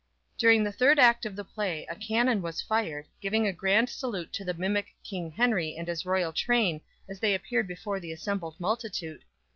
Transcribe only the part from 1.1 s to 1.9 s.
of the play